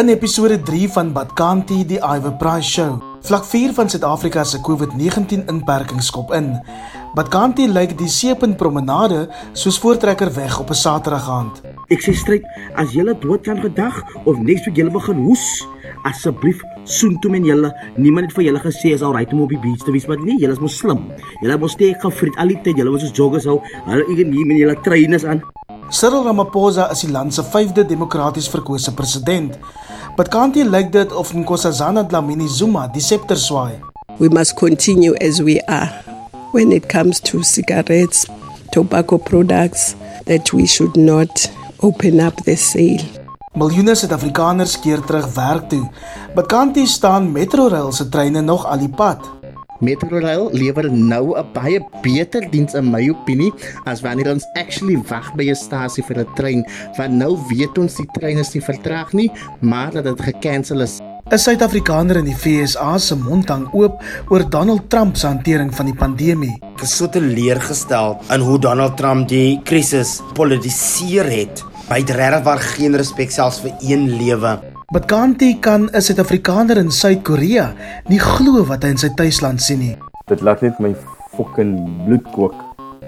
[0.00, 5.42] In episode 3 van Badkanti die Iwe Price Show, vlak 4 van Suid-Afrika se COVID-19
[5.52, 6.54] inperkings skop in.
[7.12, 11.60] Badkanti lyk die seepunt promenade soos voortrekker weg op 'n Saterdag aand.
[11.92, 12.48] Ek sê stryd,
[12.80, 15.66] as julle dood kan gedag of niks vir julle begin hoes,
[16.04, 17.74] asseblief soen toe men julle.
[17.96, 20.38] Niemand het vir julle gesê is alright om op die beach te wees, maar nee,
[20.38, 21.12] julle is mos slim.
[21.42, 23.60] Julle moet steek gefriet al die tyd, julle was soos joggers hou.
[23.84, 25.42] Hulle ek nie men julle trainers aan.
[25.90, 29.56] Cyril Ramaphosa is die land se 5de demokraties verkose president.
[30.16, 33.80] Badkanti lyk dit of Nkosazana Dlamini Zuma die scepter swaai.
[34.20, 35.90] We must continue as we are
[36.52, 38.26] when it comes to cigarettes,
[38.70, 41.50] tobacco products that we should not
[41.82, 43.02] open up the sale.
[43.58, 45.90] Miljoene Suid-Afrikaners keer terug werk toe.
[46.34, 49.39] Badkanti staan Metrorail se treine nog al die pad.
[49.80, 53.52] Metrorail lewer nou 'n baie beter diens in my opinie
[53.84, 56.64] as wanneer ons actually wag by 'n stasie vir 'n trein,
[56.96, 59.30] want nou weet ons die trein is nie vertraag nie,
[59.60, 61.00] maar dat dit gekansel is.
[61.30, 65.86] 'n Suid-Afrikaner in die FSA se mond hang oop oor Donald Trump se hantering van
[65.86, 66.56] die pandemie.
[66.74, 71.64] Ek is so teleurgestel in hoe Donald Trump die krisis politiseer het.
[71.88, 74.69] Hy het regtig geen respek selfs vir een lewe.
[74.90, 77.74] Badkanti kan 'n Suid-Afrikaner in Suid-Korea
[78.08, 79.96] nie glo wat hy in sy tuisland sien nie.
[80.26, 80.90] Dit laat net my
[81.36, 82.56] fucking bloed kook.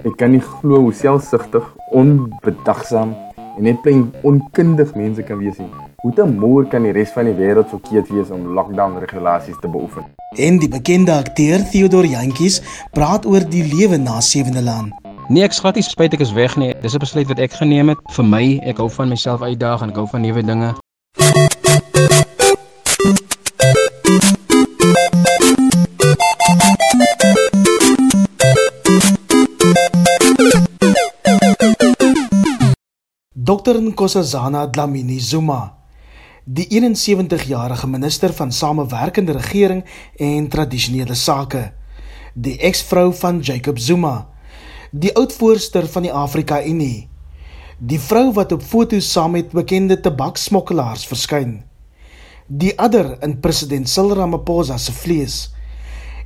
[0.07, 3.17] Ek kan nie glo hoe selfsugtig, onbedagsaam
[3.59, 5.67] en net plain onkundig mense kan wees nie.
[6.03, 9.69] Hoe te moer kan die res van die wêreld verkeerd wees om lockdown regulasies te
[9.69, 10.07] beoefen?
[10.39, 14.93] En die bekende akteur Theodor Jantjies praat oor die lewe na Sewende Laan.
[15.29, 16.75] Nee, ek skat nie spyt ek is weg nie.
[16.81, 18.61] Dis 'n besluit wat ek geneem het vir my.
[18.63, 20.75] Ek hou van myself uitdaag en ek hou van nuwe dinge.
[33.43, 35.75] Dr Nkosazana Dlamini Zuma,
[36.45, 39.83] die 71-jarige minister van Samewerkende Regering
[40.17, 41.73] en Tradisionele Sake,
[42.35, 44.29] die eksvrou van Jacob Zuma,
[44.92, 47.08] die oudvoorsitter van die Afrika Unie,
[47.79, 51.64] die vrou wat op foto's saam met bekende tabaksmokkelaars verskyn,
[52.47, 55.48] die adder in president Cyril Ramaphosa se vlees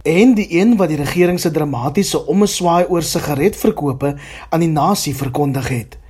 [0.05, 4.19] en die een wat die regering se dramatiese ommeswaai oor sigaretverkope
[4.51, 6.03] aan die nasie verkondig het.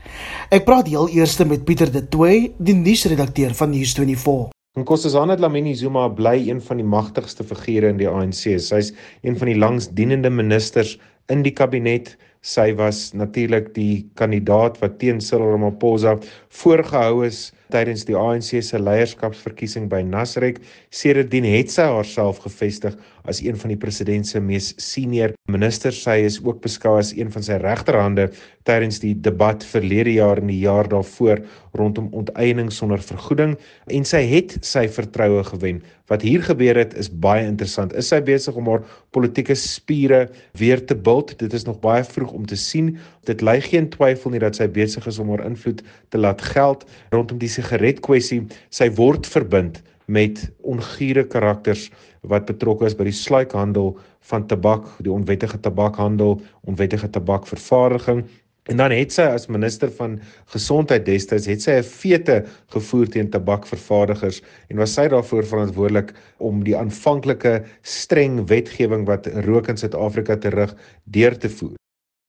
[0.55, 4.53] Ek praat heel eers met Pieter De Tooy, die nuusredakteur van News24.
[4.77, 8.59] Nkosazana Dlamini Zuma bly een van die magtigste figure in die ANC.
[8.61, 8.93] Sy's
[9.25, 10.99] een van die langsdienende ministers
[11.33, 12.13] in die kabinet.
[12.45, 16.19] Sy was natuurlik die kandidaat wat teen Cyril Ramaphosa
[16.61, 20.61] voorgehou is tydens die ANC se leierskapsverkiesing by Nasrek.
[20.95, 22.97] Sedertdien het sy haarself gevestig
[23.27, 26.03] as een van die president se mees senior ministers.
[26.07, 28.29] Sy is ook beskou as een van sy regterhande
[28.67, 31.43] tydens die debat verlede jaar en die jaar daarvoor
[31.77, 33.55] rondom onteiening sonder vergoeding
[33.93, 35.83] en sy het sy vertroue gewen.
[36.11, 37.95] Wat hier gebeur het is baie interessant.
[37.99, 38.85] Is sy besig om haar
[39.17, 40.27] politieke spiere
[40.59, 41.35] weer te bult?
[41.39, 42.95] Dit is nog baie vroeg om te sien.
[43.29, 45.83] Dit lei geen twyfel nie dat sy besig is om haar invloed
[46.15, 48.45] te laat geld rondom die sigaretkwessie.
[48.71, 51.89] Sy word verbind met ongure karakters
[52.27, 53.95] wat betrokke is by die sluikhandel
[54.31, 58.25] van tabak, die onwettige tabakhandel, onwettige tabakvervaardiging.
[58.67, 60.19] En dan het sy as minister van
[60.51, 62.37] gesondheid destyds het sy 'n fete
[62.75, 69.69] gevoer teen tabakvervaardigers en was sy daarvoor verantwoordelik om die aanvanklike streng wetgewing wat rook
[69.69, 70.75] in Suid-Afrika terug
[71.05, 71.77] deur te voer.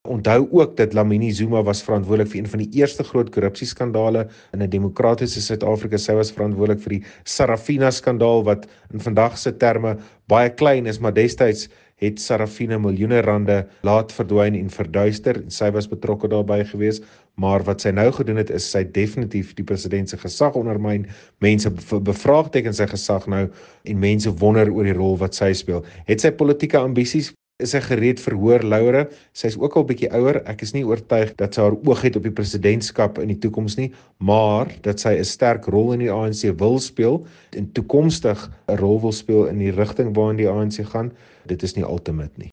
[0.08, 4.62] Onthou ook dat Lamini Zuma was verantwoordelik vir een van die eerste groot korrupsieskandale in
[4.62, 5.98] 'n demokratiese Suid-Afrika.
[5.98, 9.98] Sy was verantwoordelik vir die Sarafina skandaal wat in vandag se terme
[10.28, 11.68] baie klein is, maar destyds
[12.02, 17.02] het Sarafina miljoene rande laat verdwyn en verduister en sy was betrokke daarbey gewees.
[17.42, 21.08] Maar wat sy nou gedoen het is sy definitief die president se gesag ondermyn.
[21.42, 23.48] Mense bevraagteken sy gesag nou
[23.84, 25.84] en mense wonder oor die rol wat sy speel.
[26.10, 27.34] Het sy politieke ambisies?
[27.58, 29.00] Is sy gereed vir hoër laure.
[29.34, 30.38] Sy's ook al bietjie ouer.
[30.46, 33.80] Ek is nie oortuig dat sy haar oog het op die presidentskap in die toekoms
[33.80, 33.88] nie,
[34.22, 37.26] maar dat sy 'n sterk rol in die ANC wil speel
[37.58, 38.38] en toekomstig
[38.70, 41.12] 'n rol wil speel in die rigting waarin die ANC gaan.
[41.48, 42.50] Dit is nie ultimate nie.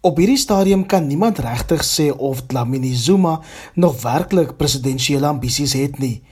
[0.00, 3.40] Op hierdie stadium kan niemand regtig sê of Dlamini Zuma
[3.74, 6.22] nog werklik presidensiële ambisies het nie.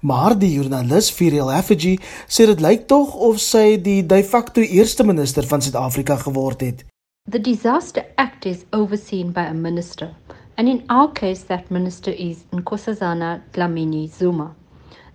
[0.00, 1.98] Maar die joernalis Viriel Effigy
[2.28, 6.91] sê dit lyk tog of sy die de facto eerste minister van Suid-Afrika geword het.
[7.28, 10.12] The Disaster Act is overseen by a minister,
[10.58, 14.56] and in our case, that minister is Nkosazana Dlamini Zuma.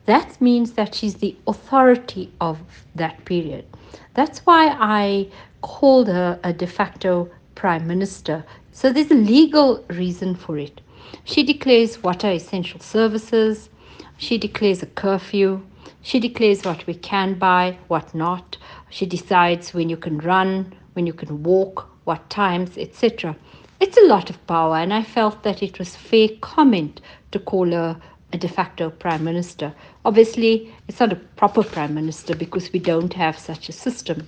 [0.06, 2.60] That means that she's the authority of
[2.96, 3.66] that period.
[4.14, 5.28] That's why I
[5.62, 8.46] called her a de facto prime minister.
[8.72, 10.80] So there's a legal reason for it.
[11.26, 13.70] She declares what are essential services,
[14.18, 15.62] she declares a curfew,
[16.02, 18.58] She declares what we can buy, what not.
[18.90, 23.36] She decides when you can run, when you can walk, what times, etc.
[23.80, 27.02] It's a lot of power, and I felt that it was fair comment
[27.32, 28.02] to call her
[28.34, 29.74] a de facto prime minister.
[30.06, 34.28] Obviously, it's not a proper prime minister because we don't have such a system.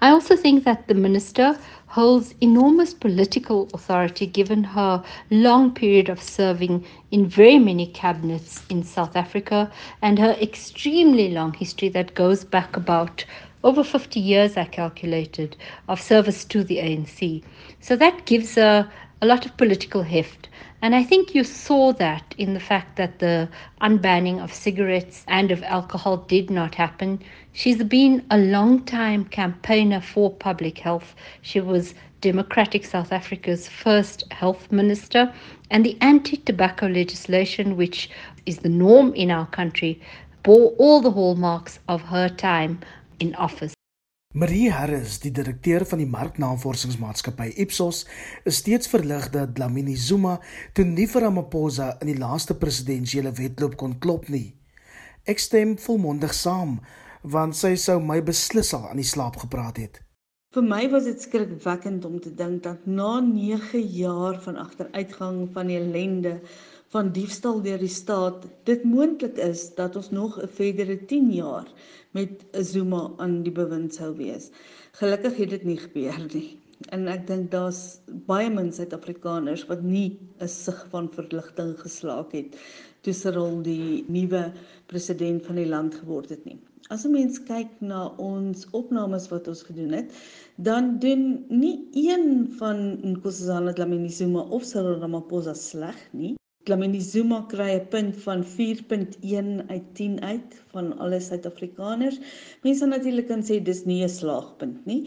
[0.00, 1.58] I also think that the minister
[1.88, 8.84] holds enormous political authority given her long period of serving in very many cabinets in
[8.84, 9.70] South Africa
[10.02, 13.24] and her extremely long history that goes back about
[13.64, 15.56] over 50 years, I calculated,
[15.88, 17.42] of service to the ANC.
[17.80, 18.90] So that gives her
[19.20, 20.48] a lot of political heft.
[20.80, 23.48] And I think you saw that in the fact that the
[23.80, 27.20] unbanning of cigarettes and of alcohol did not happen.
[27.52, 31.16] She's been a long time campaigner for public health.
[31.42, 35.32] She was Democratic South Africa's first health minister,
[35.70, 38.08] and the anti tobacco legislation, which
[38.46, 40.00] is the norm in our country,
[40.44, 42.78] bore all the hallmarks of her time
[43.18, 43.74] in office.
[44.34, 48.02] Marie Harris, die direkteur van die marknavorsingsmaatskappy Ipsos,
[48.44, 50.34] is steeds verlig dat Dlamini Zuma
[50.76, 54.52] toe nie vir Ramaphosa in die laaste presidensiële wedloop kon klop nie.
[55.24, 56.76] Ek stem volmondig saam,
[57.22, 60.02] want sy sou my beslis al aan die slaap gepraat het.
[60.54, 65.68] Vir my was dit skrikwekkend om te dink dat na 9 jaar van agteruitgang van
[65.68, 66.38] ellende
[66.94, 71.66] van diefstal deur die staat dit moontlik is dat ons nog 'n verdere 10 jaar
[72.16, 74.50] met Zuma aan die bewind sou wees.
[75.00, 76.58] Gelukkig het dit nie gebeur nie.
[76.94, 78.00] En ek dink daar's
[78.30, 82.56] baie min Suid-Afrikaners wat nie 'n sig van verligting geslaak het
[83.02, 84.52] toe Cyril die nuwe
[84.86, 86.58] president van die land geword het nie.
[86.88, 90.12] As 'n mens kyk na ons opnames wat ons gedoen het,
[90.56, 96.38] dan doen nie een van Nkosazana Dlamini Zuma of Cyril Ramaphosa sleg nie.
[96.68, 102.18] Dlamini Zuma kry 'n punt van 4.1 uit 10 uit van alle Suid-Afrikaners.
[102.64, 104.98] Mense sal natuurlik kan sê dis nie 'n slaagpunt nie,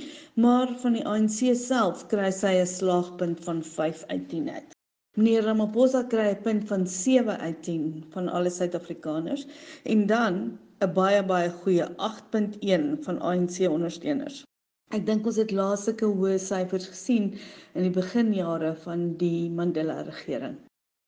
[0.46, 4.74] maar van die ANC self kry sy 'n slaagpunt van 5 uit 10 uit.
[5.18, 7.86] Meneer Ramaphosa kry 'n punt van 7 uit 10
[8.16, 9.46] van alle Suid-Afrikaners
[9.84, 14.42] en dan 'n baie baie goeie 8.1 van ANC ondersteuners.
[14.90, 17.32] Ek dink ons het laas sulke hoë syfers gesien
[17.76, 20.58] in die beginjare van die Mandela regering.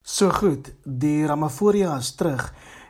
[0.06, 2.50] So goed, die Ramaphoria is terug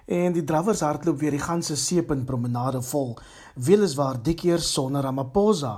[0.10, 3.12] en die drawers hardloop weer die ganse seepunt promenade vol,
[3.54, 5.76] weliswaar die keer sonder Ramaphosa.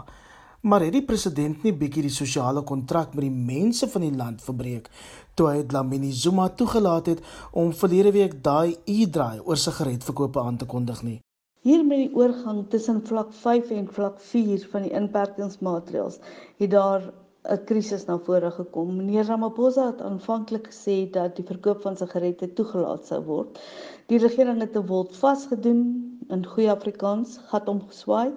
[0.64, 4.40] Maar het die president nie bietjie die sosiale kontrak met die mense van die land
[4.46, 4.88] verbreek
[5.36, 10.70] toe hy Dlamini Zuma toegelaat het om verlede week daai e-draai oor sigaretverkope aan te
[10.72, 11.20] kondig nie?
[11.68, 16.22] Hier met die oorgang tussen vlak 5 en vlak 4 van die inperkingsmaatreëls
[16.64, 17.12] het daar
[17.54, 18.96] 'n krisis na vore gekom.
[18.98, 23.60] Meneer Ramaphosa het aanvanklik gesê dat die verkoop van sigarette toegelaat sou word.
[24.08, 25.82] Die regering het 'n woord vasgedoen
[26.30, 28.34] in goeie Afrikaans, gat omgeswaai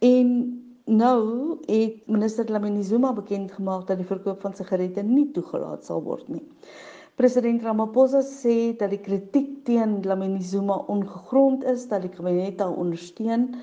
[0.00, 0.28] en
[0.84, 1.20] nou
[1.66, 6.28] het minister Lamini Zuma bekend gemaak dat die verkoop van sigarette nie toegelaat sal word
[6.28, 6.42] nie.
[7.14, 12.76] President Ramaphosa sê dat die kritiek teen Lamini Zuma ongegrond is, dat die kabinet haar
[12.76, 13.54] ondersteun.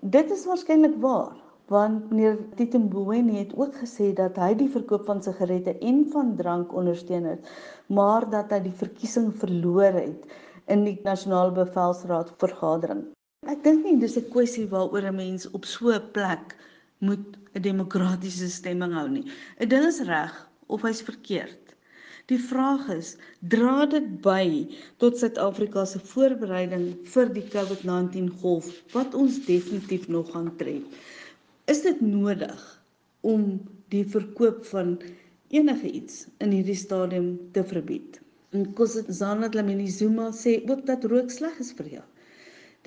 [0.00, 1.36] Dit is waarskynlik waar
[1.68, 6.34] want meneer Tito Mboweni het ook gesê dat hy die verkoop van sigarette en van
[6.36, 7.50] drank ondersteun het,
[7.86, 10.38] maar dat hy die verkiesing verloor het
[10.72, 13.04] in die nasionale bevelsraad vergadering.
[13.52, 16.56] Ek dink nie dis 'n kwessie waaroor 'n mens op so 'n plek
[16.98, 19.26] moet 'n demokratiese stemming hou nie.
[19.60, 20.34] 'n Ding is reg
[20.66, 21.74] of hy's verkeerd.
[22.28, 29.14] Die vraag is, dra dit by tot Suid-Afrika se voorbereiding vir die COVID-19 golf wat
[29.14, 30.82] ons definitief nog gaan tref?
[31.68, 32.60] Is dit nodig
[33.20, 33.42] om
[33.92, 34.96] die verkoop van
[35.52, 38.20] enige iets in hierdie stadium te verbied.
[38.56, 42.04] En Kossazana Dlamini Zuma sê ook dat rook sleg is vir jou.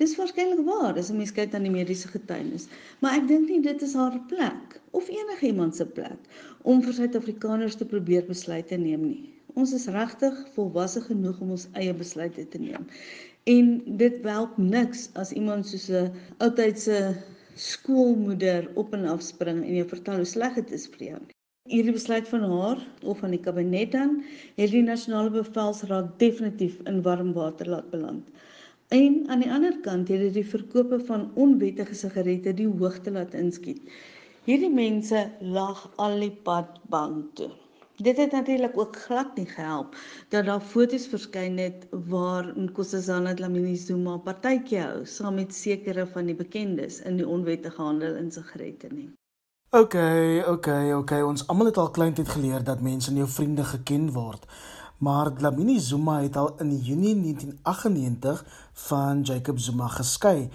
[0.00, 2.66] Dis waarskynlik waar, as 'n mens kyk na die mediese getuienis,
[3.00, 6.18] maar ek dink nie dit is haar plek of enige iemand se plek
[6.62, 9.30] om vir Suid-Afrikaners te probeer besluite neem nie.
[9.54, 12.86] Ons is regtig volwasse genoeg om ons eie besluite te neem.
[13.44, 16.98] En dit help niks as iemand soos 'n oudtydse
[17.54, 21.20] skoolmoeder op en af spring en jy vertel hoe sleg dit is vir jou.
[21.70, 24.16] Hierdie besluit van haar of van die kabinet dan
[24.56, 28.28] het die nasionale bevelsraad definitief in warm water laat beland.
[28.92, 33.34] En aan die ander kant het dit die verkope van onwettige sigarette die hoogte laat
[33.34, 33.80] inskiet.
[34.44, 37.52] Hierdie mense lag al die pad bank toe.
[37.96, 39.96] Dit het natuurlik ook glad nie gehelp
[40.28, 46.26] dat daar foto's verskyn het waar Nkosazana Dlamini Zuma partytjie hou saam met sekere van
[46.26, 49.10] die bekendes in die onwettige handel in sigarette nie.
[49.70, 49.94] OK,
[50.48, 51.12] OK, OK.
[51.24, 54.48] Ons almal het al kleintyd geleer dat mense nie jou vriende geken word.
[54.98, 60.48] Maar Dlamini Zuma het al in Junie 1998 van Jacob Zuma geskei.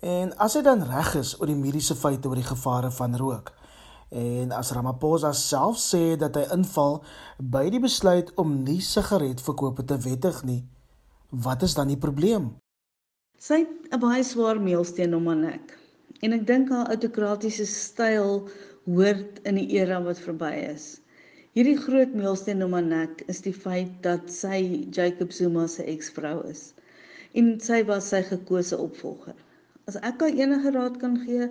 [0.00, 3.57] En as hy dan reg is oor die mediese feite oor die gevare van rook
[4.10, 7.02] en as Ramaphosa self sê dat hy inval
[7.38, 10.62] by die besluit om nie sigaretverkope te wettig nie,
[11.30, 12.54] wat is dan die probleem?
[13.38, 15.76] Sy het 'n baie swaar meelsteen om haar nek.
[16.22, 18.48] En ek dink haar autokratiese styl
[18.84, 21.00] hoort in die era wat verby is.
[21.54, 26.42] Hierdie groot meelsteen om haar nek is die feit dat sy Jacob Zuma se eksvrou
[26.48, 26.72] is
[27.34, 29.36] en sy was sy gekose opvolger.
[29.88, 31.44] As ek haar enige raad kan gee,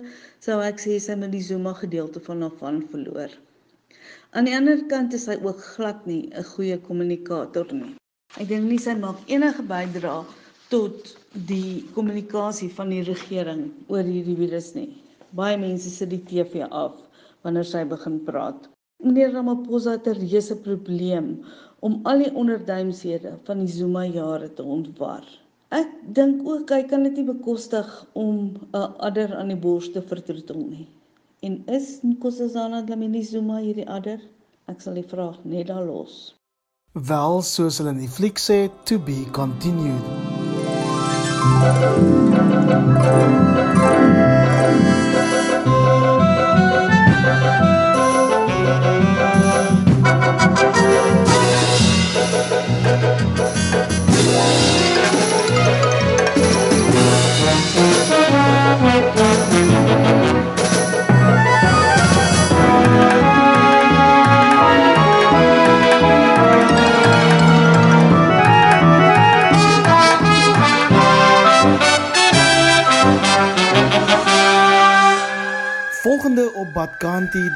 [0.46, 3.32] sou ek sê sy moet die Zuma gedeelte van haar van verloor.
[4.36, 7.96] Aan die ander kant is sy ook glad nie 'n goeie kommunikator nie.
[8.40, 10.20] Ek dink nie sy maak enige bydrae
[10.74, 11.10] tot
[11.50, 14.90] die kommunikasie van die regering oor hierdie virus nie.
[15.40, 16.94] Baie mense sit die TV af
[17.42, 18.70] wanneer sy begin praat.
[19.02, 21.28] Meneer Ramaphosa het 'n reuse probleem
[21.80, 25.26] om al die onderduimshede van die Zuma jare te ontwar.
[25.68, 30.00] Ek dink ook hy kan dit nie bekostig om 'n adder aan die bors te
[30.00, 30.86] vertroetel nie.
[31.44, 34.20] En is Nkosazana Dlamini Zuma hierdie adder?
[34.66, 36.34] Ek sal die vraag net daar los.
[36.92, 40.04] Wel, soos hulle in die fliek sê, to be continued.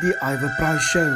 [0.03, 1.11] Die Iwe Price Show.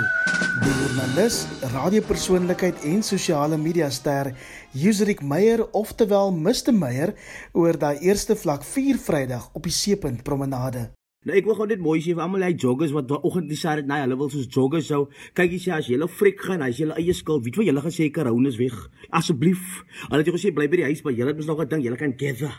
[0.62, 1.40] Die joernalis,
[1.73, 4.31] radiopersoonlikheid en sosiale media ster
[4.78, 7.16] Yusrik Meyer, oftewel Mr Meyer,
[7.50, 10.85] oor daai eerste vlak 4 Vrydag op die Seepunt Promenade.
[11.26, 13.75] Nou ek wil gou net mooi sê vir almal die joggers wat oggend die sê
[13.81, 15.09] nee, hulle wil soos joggers sou.
[15.35, 17.71] Kyk jy sê as jy hulle frik gaan, as jy hulle eie skuld, weet wat
[17.73, 18.78] julle gesê is weg.
[19.11, 19.83] Asseblief.
[20.07, 21.83] Hulle het jou gesê bly by die huis, maar julle het mos nog 'n ding,
[21.83, 22.55] julle kan gather.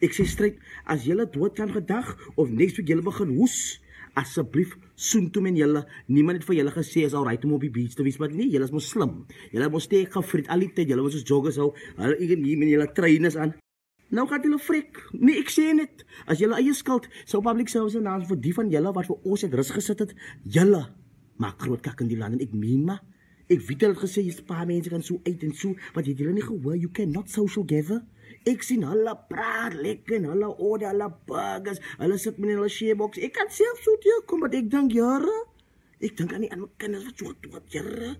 [0.00, 0.54] Ek sê stryd,
[0.86, 3.80] as julle dood kan gedag of next week julle begin hoes,
[4.20, 5.84] asseblief soen toe men julle.
[6.06, 8.48] Niemand het vir julle gesê is alright om op die beach te wees maar nee
[8.50, 9.24] julle is mos slim.
[9.52, 10.48] Julle moet steek gefriet.
[10.48, 11.72] Al die tyd julle moet soos joggers hou.
[11.98, 13.54] Hulle ek nie men julle trainers aan.
[14.14, 17.98] Nou gaan julle frik nee ek sê net as julle eie skuld sou public service
[17.98, 20.14] announcement vir die van julle wat vir ons het rus gesit het.
[20.44, 20.84] Julle
[21.42, 22.38] maak groot kak in die land.
[22.38, 23.02] En ek meen maar
[23.50, 26.14] ek weet hulle het gesê jy's paar mense kan so uit en so wat jy
[26.20, 26.78] julle nie gehoor?
[26.78, 28.04] You cannot social gather
[28.44, 31.80] Ek sien hulle praat lekker en hulle order hulle burgers.
[31.96, 33.22] Hulle sit met hulle shaybox.
[33.24, 35.36] Ek kan self so toe kom, maar ek dink jare.
[36.04, 38.10] Ek dink aan die ander kinders wat so wat jare.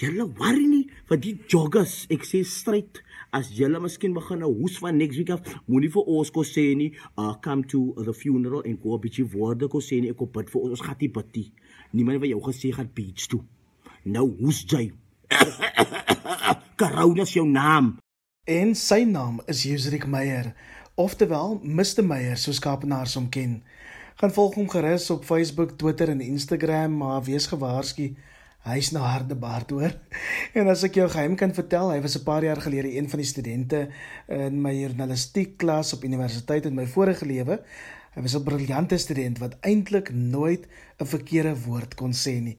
[0.00, 2.06] Julle worry nie vir die joggers.
[2.14, 3.02] Ek sê stryd
[3.36, 6.74] as julle miskien begin 'n hoes van next week af, moenie vir ons kos sê
[6.74, 6.96] nie.
[7.18, 10.10] Uh come to the funeral en go bietjie woorde kos sê nie.
[10.10, 10.70] Ek kom bid vir ons.
[10.70, 11.52] Ons gaan die bidie.
[11.92, 13.44] Niemand wat jou gesê gaan beach toe.
[14.04, 14.92] Nou hoes jy.
[16.80, 17.98] Corona is jou naam.
[18.48, 20.54] En sy naam is Yusrik Meyer,
[20.96, 23.58] oftewel Mr Meyer soos Kaapenaars hom ken.
[24.22, 28.06] Gaan volg hom gerus op Facebook, Twitter en Instagram, maar wees gewaarsku,
[28.64, 29.92] hy's nou harde baard hoor.
[30.56, 33.20] En as ek jou geheim kan vertel, hy was 'n paar jaar gelede een van
[33.20, 33.82] die studente
[34.32, 37.60] in my journalistiek klas op universiteit in my vorige lewe.
[38.16, 40.64] Hy was 'n briljante student wat eintlik nooit
[40.96, 42.56] 'n verkeerde woord kon sê nie.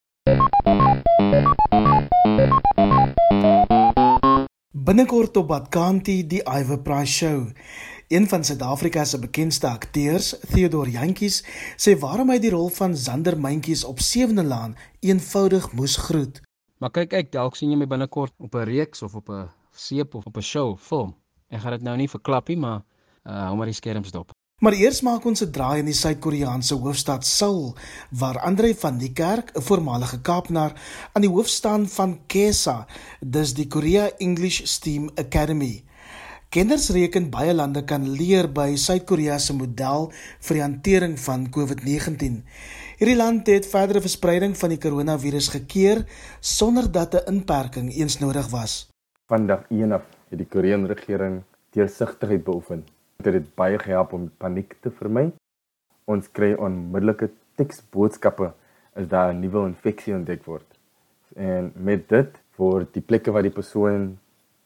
[4.80, 7.50] Binnekort op Badkanti die Iwe Price Show.
[8.08, 11.42] Een van Suid-Afrika se bekendste akteurs, Theodor Jantjies,
[11.76, 16.40] sê waarom hy die rol van Zander Myntjies op Sewende Laan eenvoudig moes groet.
[16.80, 20.16] Maar kyk ek dalk sien jy my binnekort op 'n reeks of op 'n seep
[20.16, 21.16] of op 'n show, film.
[21.50, 22.86] Ek gaan dit nou nie verklap nie, maar
[23.26, 24.32] uh hou maar die skerms dop.
[24.60, 27.76] Maar eers maak ons 'n draai in die Suid-Koreaanse hoofstad Seoul,
[28.12, 30.74] waar Andre van die Kerk, 'n voormalige Kaapenaar,
[31.14, 32.88] aan die hoof staan van KESA,
[33.22, 35.84] dis die Korea English Steam Academy.
[36.50, 42.44] Kinders reken baie lande kan leer by Suid-Korea se model vir die hantering van COVID-19.
[42.98, 46.06] Hierdie land het verdere verspreiding van die koronavirus gekeer
[46.40, 48.90] sonder dat 'n inperking eens nodig was.
[49.28, 54.78] Vandag 1 af het die Koreaanse regering deursigtigheid beoefen dit het baie gehelp om paniek
[54.80, 55.26] te vermy.
[56.08, 57.28] Ons kry onmiddellike
[57.60, 58.54] teksboodskappe
[58.96, 60.68] as daar 'n nuwe infeksie ontdek word.
[61.36, 64.18] En met dit word die plekke waar die persoon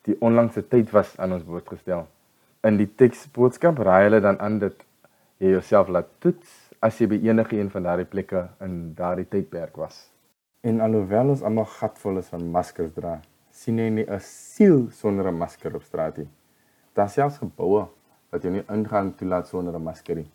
[0.02, 2.08] die onlangse tyd was aan ons woord gestel.
[2.64, 4.76] In die teksboodskap raai hulle dan aan dat
[5.40, 9.76] jy jouself laat toets as jy by enige een van daardie plekke in daardie tydperk
[9.76, 10.12] was.
[10.62, 15.28] En alhoewel ons almal gatvol is van maskers dra, sien jy nie 'n siel sonder
[15.28, 16.30] 'n masker op straat nie.
[16.94, 17.88] Daar selfs geboue
[18.34, 20.30] wat jy nie ingang toelaat sonder 'n masker nie.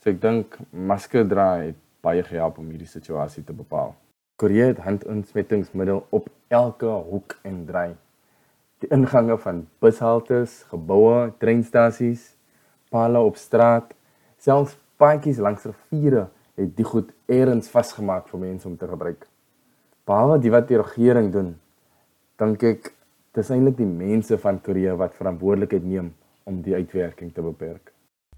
[0.00, 3.94] So ek dink masker dra het baie gehelp om hierdie situasie te bepaal.
[4.38, 7.96] Korea het handinsmettingsmiddel op elke hoek en draai.
[8.78, 12.36] Die ingange van bushaltes, geboue, treinstasies,
[12.90, 13.94] pale op straat,
[14.38, 19.26] selfs paadjies langs riviere het die goed eers vasgemaak vir mense om te gebruik.
[20.06, 21.56] Behalwe die wat die regering doen,
[22.38, 22.92] dink ek
[23.34, 26.14] dis eintlik die mense van Korea wat verantwoordelikheid neem
[26.46, 27.92] om die uitwerking te beperk.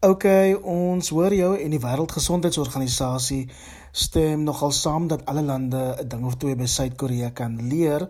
[0.07, 0.25] OK,
[0.63, 3.49] ons hoor jou en die Wêreldgesondheidsorganisasie
[3.91, 8.09] stem nogal saam dat alle lande 'n ding of twee by Suid-Korea kan leer.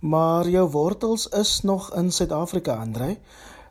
[0.00, 3.16] Maar jou wortels is nog in Suid-Afrika, Andre.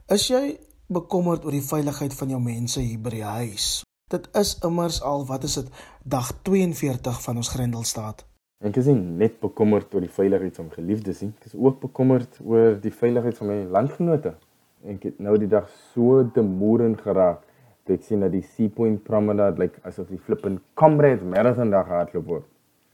[0.07, 3.83] Is jy bekommerd oor die veiligheid van jou mense hier by die huis?
[4.11, 5.69] Dit is immers al, wat is dit,
[6.03, 8.25] dag 42 van ons Grendelstaat.
[8.59, 12.39] Ek is nie net bekommerd oor die veiligheid van geliefdes nie, ek is ook bekommerd
[12.43, 14.35] oor die veiligheid van my landgenote
[14.85, 17.41] ek het nou die dag so te moeren geraak
[17.87, 21.71] dat ek sien dat die Sea Point Promenade lyk like, asof die flippin Comrades Marathon
[21.71, 22.45] dag gehardloop word.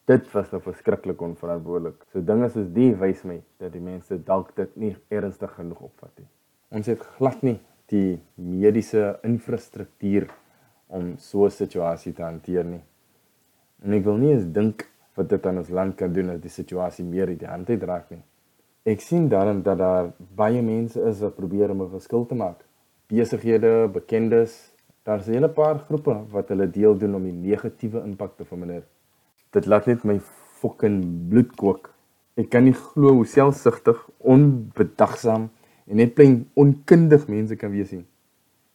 [0.08, 2.02] Dit was nou verskriklik onverantwoordelik.
[2.12, 6.12] So dinge soos die wys my dat die mense dalk dit nie ernstig genoeg opvat
[6.20, 6.28] nie.
[6.76, 7.60] Ons het glad nie
[7.92, 10.30] die mediese infrastruktuur
[10.88, 12.84] om so 'n situasie te hanteer nie.
[13.84, 16.50] En ek wil nie eens dink wat dit aan ons land kan doen as die
[16.50, 18.24] situasie meer uit die hand uitdraak nie.
[18.84, 22.66] Ek sien daarin dat daar baie mense is wat probeer om 'n verskil te maak.
[23.08, 24.76] Besighede, bekendes,
[25.06, 28.84] daar's 'n hele paar groepe wat hulle deel doen om die negatiewe impak te verminder.
[29.52, 30.20] Dit laat net my
[30.60, 31.94] fucking bloed kook.
[32.36, 35.50] Ek kan nie glo hoe selfsugtig, onbedagsaam
[35.88, 38.06] en net plain onkundig mense kan wees nie.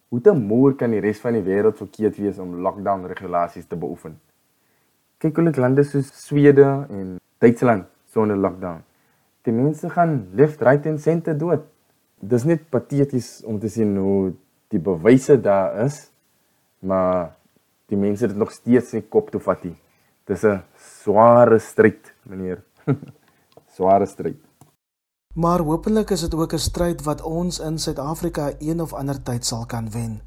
[0.09, 3.75] Hoe te moer kan die res van die wêreld verkeerd wees om lockdown regulasies te
[3.75, 4.19] beoefen?
[5.19, 8.88] Kyk hoe lande soos Swede en Duitsland sonder lockdown
[9.47, 11.65] die mense gaan left right en center dood.
[12.19, 14.33] Dis net pateties om te sien hoe
[14.69, 16.09] die bewyse daar is,
[16.79, 17.35] maar
[17.89, 19.77] die mense dit nog steeds nie kop toe vat nie.
[20.27, 22.63] Dis 'n sware stryd, meneer.
[23.75, 24.37] sware stryd.
[25.35, 29.45] Maar hopelik is dit ook 'n stryd wat ons in Suid-Afrika een of ander tyd
[29.45, 30.21] sal kan wen.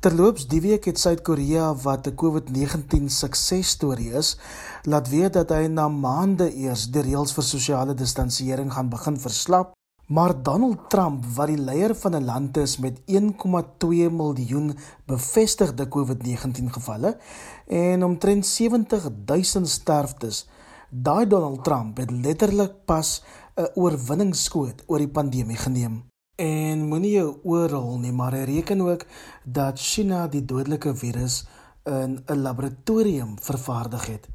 [0.00, 4.38] Terloops, die week het Suid-Korea wat 'n COVID-19 suksesstorie is,
[4.82, 9.74] laat weet dat hy na maande eers die reëls vir sosiale distansiering gaan begin verslap.
[10.06, 16.72] Maar Donald Trump, wat die leier van 'n land is met 1,2 miljoen bevestigde COVID-19
[16.72, 17.18] gevalle
[17.66, 20.48] en omtrent 70 000 sterftes,
[20.88, 23.22] daai Donald Trump het letterlik pas
[23.56, 26.09] 'n oorwinningsskoot oor die pandemie geneem.
[26.40, 29.02] En moenie jou oorrol nie, maar hy reken ook
[29.44, 31.42] dat China die dodelike virus
[31.84, 34.28] in 'n laboratorium vervaardig het.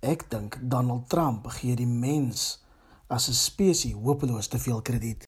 [0.00, 2.60] Ek dink Donald Trump gee die mens
[3.06, 5.24] as 'n spesies hopeloos te veel krediet.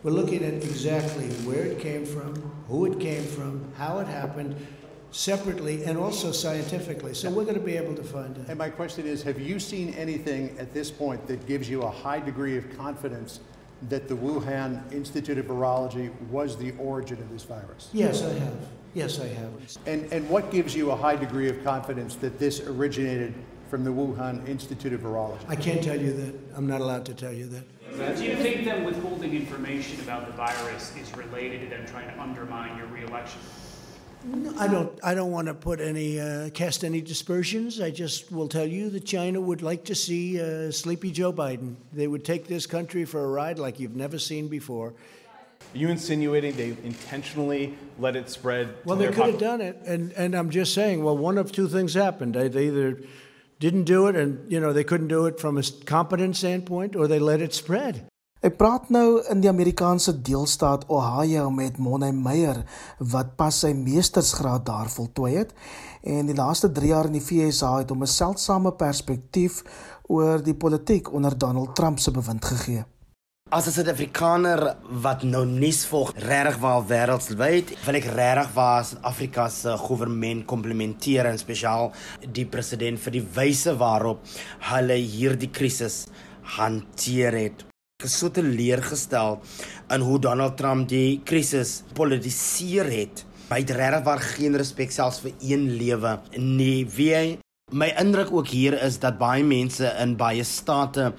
[0.00, 2.32] We're looking at exactly where it came from,
[2.68, 4.54] who it came from, how it happened
[5.10, 7.14] separately and also scientifically.
[7.14, 8.48] So we're going to be able to find it.
[8.48, 11.90] And my question is have you seen anything at this point that gives you a
[11.90, 13.40] high degree of confidence
[13.88, 17.90] that the Wuhan Institute of Virology was the origin of this virus?
[17.92, 18.56] Yes, I have.
[18.94, 19.50] Yes, I have.
[19.86, 23.34] And, and what gives you a high degree of confidence that this originated
[23.68, 25.44] from the Wuhan Institute of Virology?
[25.48, 26.34] I can't tell you that.
[26.56, 28.16] I'm not allowed to tell you that.
[28.16, 32.20] Do you think that withholding information about the virus is related to them trying to
[32.20, 33.40] undermine your reelection?
[34.24, 34.98] No, I don't.
[35.02, 37.80] I don't want to put any uh, cast any dispersions.
[37.80, 41.76] I just will tell you that China would like to see uh, sleepy Joe Biden.
[41.92, 44.94] They would take this country for a ride like you've never seen before.
[45.74, 48.74] Are you insinuating they intentionally let it spread?
[48.84, 51.04] Well, they could have done it, and and I'm just saying.
[51.04, 52.34] Well, one of two things happened.
[52.34, 53.00] They, they either
[53.60, 57.06] didn't do it, and you know they couldn't do it from a competent standpoint, or
[57.08, 58.08] they let it spread.
[58.44, 62.58] Ek praat nou in die Amerikaanse deelstaat Ohio met Monay Meyer
[63.14, 65.54] wat pas sy meestersgraad daar voltooi het
[66.04, 69.62] en die laaste 3 jaar in die VSA het hom 'n seldsame perspektief
[70.12, 72.84] oor die politiek onder Donald Trump se bewind gegee.
[73.50, 79.48] As 'n Suid-Afrikaner wat nou nuus volg regtig waar wêreldwyd, wil ek regtig waar Suid-Afrika
[79.48, 81.92] se regering komplimenteer en spesiaal
[82.32, 84.20] die president vir die wyse waarop
[84.58, 86.06] hulle hierdie krisis
[86.42, 87.73] hanteer het
[88.10, 89.38] so teleurgestel
[89.94, 93.24] in hoe Donald Trump die krisis politiseer het.
[93.50, 96.84] Hy het regtig geen respek selfs vir een lewe nie.
[96.96, 97.38] Wie
[97.72, 101.12] my indruk ook hier is dat baie mense in baie state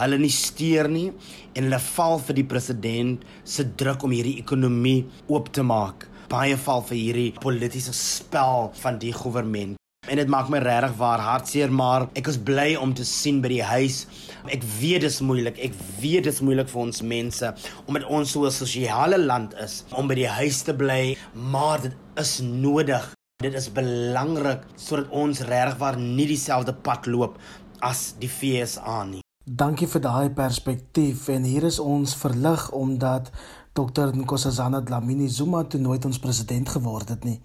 [0.00, 1.10] hulle nie steur nie
[1.54, 6.08] en hulle val vir die president se druk om hierdie ekonomie oop te maak.
[6.32, 9.76] Baie val vir hierdie politieke spel van die regering.
[10.10, 13.52] en dit maak my regtig waar hartseer, maar ek is bly om te sien by
[13.52, 14.02] die huis.
[14.50, 15.58] Ek weet dit is moeilik.
[15.62, 17.54] Ek weet dit is moeilik vir ons mense
[17.86, 21.94] omdat ons so 'n sosiale land is om by die huis te bly, maar dit
[22.16, 23.12] is nodig.
[23.42, 27.38] Dit is belangrik sodat ons regtig waar nie dieselfde pad loop
[27.80, 29.22] as die FSA nie.
[29.44, 33.30] Dankie vir daai perspektief en hier is ons verlig omdat
[33.74, 37.40] Dr Nkosazana Dlamini Zuma toe nooit ons president geword het nie.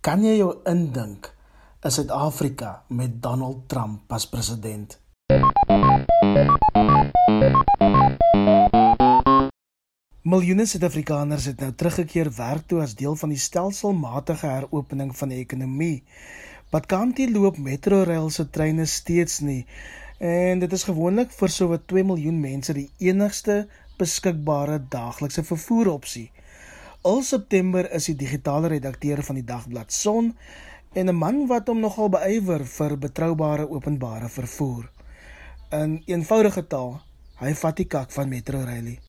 [0.00, 1.32] Kan jy jou indink
[1.84, 4.98] in Suid-Afrika met Donald Trump as president?
[10.26, 15.38] Miljoene Suid-Afrikaners het nou teruggekeer werk toe as deel van die stelselmatige heropening van die
[15.38, 16.02] ekonomie.
[16.74, 19.60] Wat kan die loop Metrorail se treine steeds nie
[20.18, 23.60] en dit is gewoonlik vir sowat 2 miljoen mense die enigste
[24.02, 26.30] beskikbare daaglikse vervoeropsie.
[27.06, 30.34] Al September is die digitale redakteur van die dagblad Son
[30.92, 34.95] en 'n man wat hom nogal beywer vir betroubare openbare vervoer.
[35.74, 36.92] In eenvoudige taal,
[37.40, 39.00] hy vat die kak van Metrorail nie.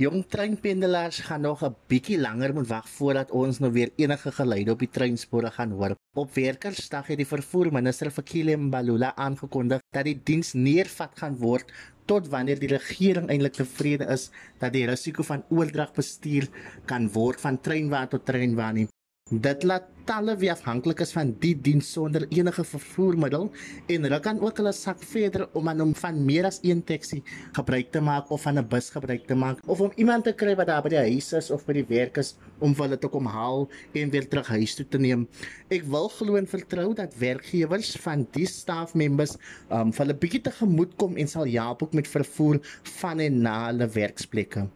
[0.00, 4.70] Jong treinpendelaars gaan nog 'n bietjie langer moet wag voordat ons nou weer enige geluide
[4.70, 5.94] op die treinspore gaan hoor.
[6.14, 11.72] Op Werkersdag het die vervoerminister Fikile Mbalula aangekondig dat die diens neervat gaan word
[12.06, 16.48] tot wanneer die regering eintlik tevrede is dat die risiko van oordrag bestuur
[16.86, 18.88] kan word van treinwa tot treinwa nie.
[19.26, 23.48] Dit laat talle wie afhanklik is van die diens sonder enige vervoermiddel
[23.90, 27.18] en hulle kan ook hulle sak verder om aan hom van meer as een taxi
[27.56, 30.54] gebruik te maak of van 'n bus gebruik te maak of om iemand te kry
[30.54, 33.26] wat daar by die huis is of by die werk is om hulle te kom
[33.26, 35.26] haal en weer terug huis toe te neem.
[35.70, 39.36] Ek wil glo en vertrou dat werkgewers van die staff members
[39.70, 42.62] um, vir hulle bietjie te gemoed kom en sal help ook met vervoer
[43.02, 44.68] van en na hulle werksplekke.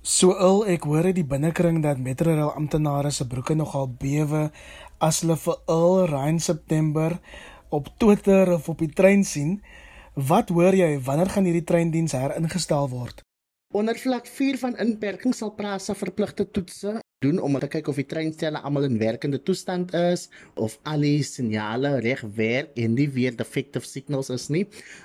[0.00, 4.46] So il ek hoor uit die binnekring dat Metrorail amptenare se broeke nogal bewe
[4.96, 7.18] as hulle vir il Ryan September
[7.68, 9.58] op Twitter of op die trein sien.
[10.16, 13.20] Wat hoor jy wanneer gaan hierdie treindiens heringestel word?
[13.76, 18.06] Onder vlak 4 van inperking sal Prasa verpligte toetse doen om te kyk of die
[18.08, 20.22] treinstelle almal in werkende toestand is
[20.64, 24.62] of al die signale reg werk en nie weer defective signals is nie.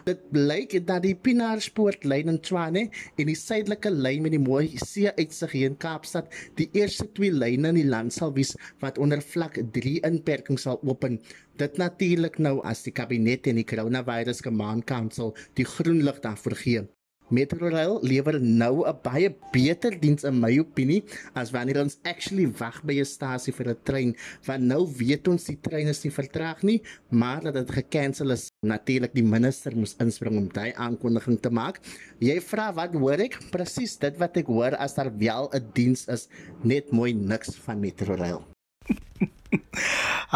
[0.08, 4.80] Dit blyk dat die Pinaarspoort lyn in Tshwane en die suidelike lyn met die mooi
[4.80, 8.96] see uitsig hier in Kaapstad die eerste twee lyne in die land sal wees wat
[8.96, 11.20] onder vlak 3 inperking sal open.
[11.60, 16.64] Dit natuurlik nou as die kabinet en die Coronavirus Command Council die groen lig daarvoor
[16.64, 16.88] gee.
[17.30, 22.84] Metrorail lewer nou 'n baie beter diens in my opinie as wanneer ons actually wag
[22.84, 26.64] by 'n stasie vir 'n trein, want nou weet ons die trein is nie vertraag
[26.64, 28.50] nie, maar dat dit gekansel is.
[28.62, 31.80] Natuurlik die minister moes inspring om daai aankondiging te maak.
[32.20, 33.40] Jy vra wat hoor ek?
[33.52, 36.28] Presies dit wat ek hoor as daar wel 'n diens is,
[36.64, 38.46] net mooi niks van Metrorail.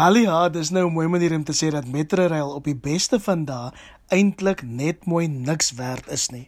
[0.00, 3.20] Hallie, ja, dis nou 'n mooi manier om te sê dat Metrorail op die beste
[3.20, 3.70] van dae
[4.08, 6.46] eintlik net mooi niks werd is nie.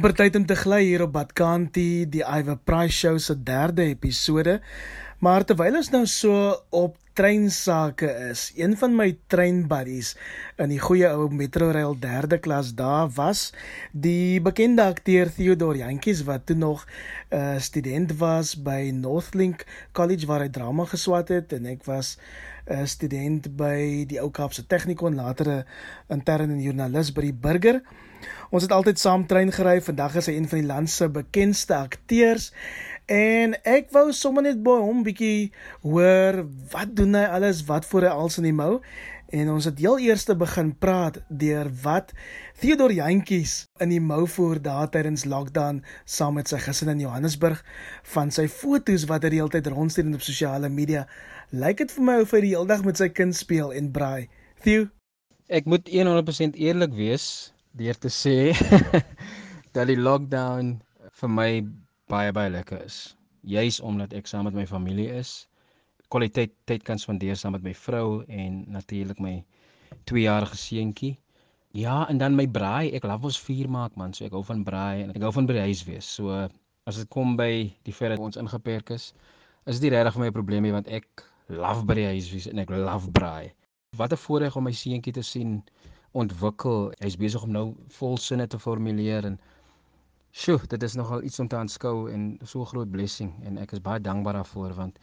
[0.00, 4.60] Amper tyd om te gly hier op Badkanti, die Iwe Price Show se derde episode.
[5.20, 10.14] Maar terwyl ons nou so op treinsake is, een van my train buddies
[10.62, 13.50] in die goeie ou Metrorail derde klas daar was
[13.92, 20.26] die bekende akteur Theodor Jantjies wat toe nog 'n uh, student was by Northlink College
[20.26, 22.16] waar hy drama geswat het en ek was
[22.66, 25.64] 'n student by die Ou Kaapse Technikon later 'n
[26.08, 27.82] interne joernalis by die Burger.
[28.50, 29.80] Ons het altyd saam trein gery.
[29.80, 32.52] Vandag is hy een van die land se bekendste akteurs.
[33.10, 35.50] En ek wou sommer net by hom bietjie
[35.82, 38.76] hoor wat doen hy alles, wat voor hy als in die mou.
[39.34, 42.12] En ons het heel eers te begin praat deur wat
[42.62, 47.64] Theodor Jantjies in die mou voer daar tydens lockdown saam met sy gesin in Johannesburg
[48.14, 51.04] van sy fotos wat hy die hele tyd rondstuur op sosiale media.
[51.50, 54.30] Lyk dit vir my of hy die hele dag met sy kind speel en braai.
[54.62, 54.86] Theo,
[55.50, 58.54] ek moet 100% eerlik wees deur te sê
[59.74, 60.76] dat die lockdown
[61.22, 61.52] vir my
[62.10, 62.98] baie baie lekker is.
[63.46, 65.46] Juis omdat ek saam met my familie is,
[66.10, 69.36] kwaliteit tyd kan spandeer saam met my vrou en natuurlik my
[70.10, 71.14] 2-jarige seentjie.
[71.76, 74.64] Ja, en dan my braai, ek love ons vuur maak man, so ek hou van
[74.66, 76.08] braai en ek hou van by die huis wees.
[76.18, 76.34] So
[76.90, 79.12] as dit kom by die feit dat ons ingeperk is,
[79.70, 82.48] is dit regtig vir my 'n probleem nie want ek love by die huis wees
[82.50, 83.52] en ek love braai.
[83.96, 85.62] Wat 'n voorreg om my seentjie te sien
[86.12, 86.90] ontwikkel.
[87.00, 87.66] Hy's besig om nou
[87.98, 89.38] volsinne te formuleer en
[90.30, 93.72] sjoe, dit is nogal iets om te aanskou en so 'n groot blessing en ek
[93.72, 94.98] is baie dankbaar daarvoor want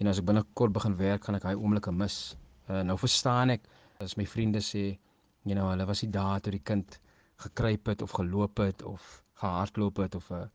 [0.00, 2.36] en as ek binnekort begin werk, gaan ek daai oomblikke mis.
[2.68, 3.68] Uh, nou verstaan ek
[4.00, 4.98] as my vriende sê,
[5.44, 6.98] you know, hulle was nie daar toe die kind
[7.44, 10.46] gekruip het of geloop het of gehardloop het of 'n uh,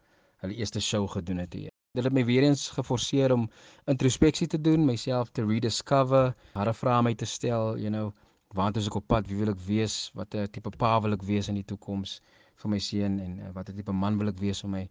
[0.42, 1.52] hulle eerste show gedoen het.
[1.52, 3.50] Dit het my weer eens geforseer om
[3.86, 8.14] introspeksie te doen, myself te rediscover, harde vrae my te stel, you know,
[8.54, 11.48] waar is ek op pad, wie wil ek wees, watter tipe pa wil ek wees
[11.48, 12.22] in die toekoms
[12.62, 14.84] vir my seun en uh, watter tipe man wil ek wees vir my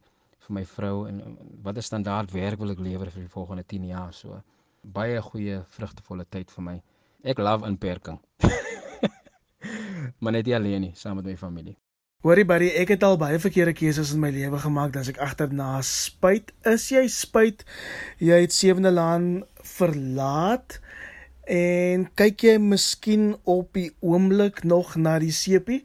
[0.46, 1.22] vir my vrou en
[1.64, 4.42] watter standaard werk wil ek lewer vir die volgende 10 jaar so.
[4.96, 6.76] Baie goeie vrugtevolle tyd vir my.
[7.26, 8.20] Ek love inperking.
[10.22, 11.74] maar net alleen nie, saam met my familie.
[12.26, 15.76] Hoorie buddy, ek het al baie verkeerde keuses in my lewe gemaak, dan ek agterna
[15.86, 16.52] spyt.
[16.66, 17.66] Is jy spyt
[18.22, 19.28] jy het Sewende Laan
[19.76, 20.78] verlaat?
[21.46, 25.84] En kyk jy miskien op die oomblik nog na die sepie?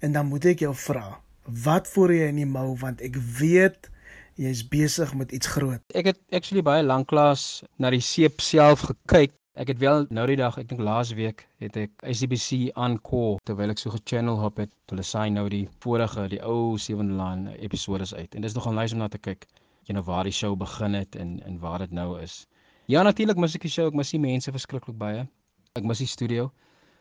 [0.00, 1.20] En dan moet ek jou vra,
[1.64, 3.90] wat voer jy in die mou want ek weet
[4.40, 5.82] jy's besig met iets groot.
[5.92, 10.38] Ek het actually baie lanklaas na die seep self gekyk Ek het wel nou die
[10.38, 14.70] dag, ek dink laas week het ek SABC aankoor terwyl ek so gechannel hop het.
[14.92, 18.38] Hulle sê nou die vorige, die ou Sewende Laan episode is uit.
[18.38, 19.44] En dis nogal nice om na te kyk,
[19.84, 22.46] jy know waar die show begin het en en waar dit nou is.
[22.88, 25.26] Ja natuurlik mis ek die show, ek mis die mense verskriklik baie.
[25.76, 26.48] Ek mis die studio.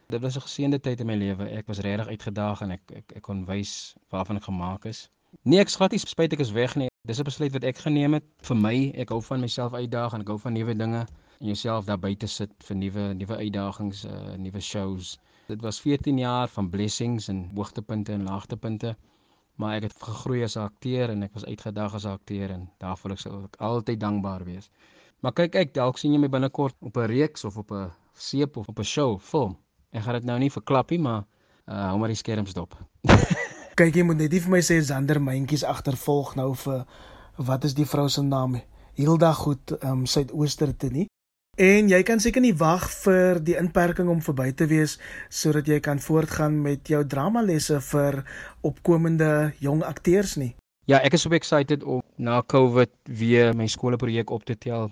[0.10, 1.46] Dit was 'n geseënde tyd in my lewe.
[1.50, 3.74] Ek was regtig uitgedaag en ek ek ek kon wys
[4.10, 5.10] waarvan ek gemaak is.
[5.44, 6.88] Nee, ek skat nie spyt ek is weg nie.
[7.06, 8.92] Dis 'n besluit wat ek geneem het vir my.
[9.04, 11.06] Ek hou van myself uitdaag en ek hou van nuwe dinge
[11.40, 15.20] en jouself daar buite sit vir nuwe nuwe uitdagings, uh nuwe shows.
[15.48, 18.98] Dit was 14 jaar van blessings en hoogtepunte en laagtepunte.
[19.56, 22.70] Maar ek het gegroei as 'n akteur en ek was uitgedaag as 'n akteur en
[22.80, 24.72] daarvoor ek sal ek altyd dankbaar wees.
[25.20, 28.58] Maar kyk ek dalk sien jy my binnekort op 'n reeks of op 'n seep
[28.58, 29.58] of op 'n show, film.
[29.92, 31.26] Ek gaan dit nou nie verklap nie, maar
[31.70, 32.76] uh hou maar die skerms dop.
[33.80, 36.82] kyk jy moet net vir my sê Zander myntjies agtervolg nou vir
[37.38, 38.58] wat is die vrou se naam?
[39.00, 41.06] Hilda goed, ehm um, Suidooster te nie.
[41.60, 44.98] En jy kan seker nie wag vir die inperking om verby te wees
[45.30, 48.22] sodat jy kan voortgaan met jou dramalesse vir
[48.68, 50.54] opkomende jong akteurs nie.
[50.88, 54.92] Ja, ek is so excited om na COVID weer my skoolprojek op te tel,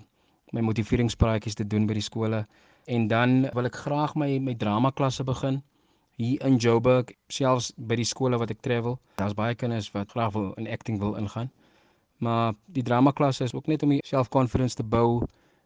[0.52, 2.46] my motiveringspraatjies te doen by die skole
[2.88, 5.62] en dan wil ek graag my my dramaklasse begin
[6.18, 8.96] hier in Joburg, selfs by die skole wat ek travel.
[9.20, 11.50] Daar's baie kinders wat graag wil in acting wil ingaan.
[12.18, 15.20] Maar die dramaklasse is ook net om die self-confidence te bou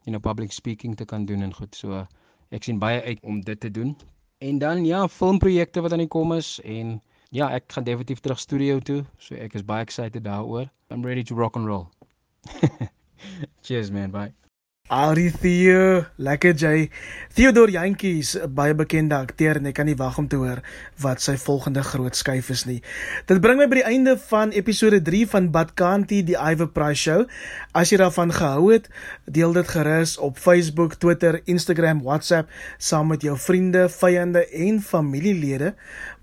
[0.05, 1.75] you know public speaking te kan doen en goed.
[1.75, 2.07] So
[2.51, 3.97] ek sien baie uit om dit te doen.
[4.43, 6.99] En dan ja, filmprojekte wat aan die kom is en
[7.31, 9.03] ja, ek gaan definitief terug studio toe.
[9.19, 10.69] So ek is baie excited daaroor.
[10.91, 11.89] I'm ready to rock and roll.
[13.65, 14.42] Cheers man, bye.
[14.93, 16.91] Ari Theo, lekker jy.
[17.33, 20.61] Theodor Jantjies, baie bekende akteur en ek kan nie wag om te hoor
[21.01, 22.83] wat sy volgende groot skuif is nie.
[23.25, 27.25] Dit bring my by die einde van episode 3 van Badkanti die Iver Price Show.
[27.73, 28.91] As jy daarvan gehou het,
[29.25, 35.73] deel dit gerus op Facebook, Twitter, Instagram, WhatsApp saam met jou vriende, vyande en familielede,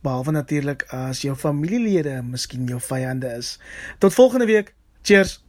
[0.05, 3.55] behalwe natuurlik as jou familielede miskien jou vyande is.
[3.97, 4.75] Tot volgende week.
[5.01, 5.39] Cheers.